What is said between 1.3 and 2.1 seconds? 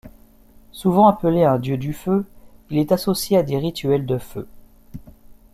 un dieu du